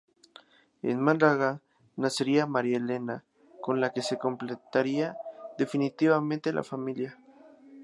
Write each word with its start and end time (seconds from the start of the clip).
En 0.89 0.97
Málaga 1.07 1.51
nacería 2.01 2.47
María 2.55 2.77
Elena, 2.83 3.15
con 3.61 3.79
la 3.81 3.91
que 3.93 4.01
se 4.01 4.17
completaría 4.17 5.15
definitivamente 5.59 6.51
la 6.53 6.63
familia. 6.63 7.19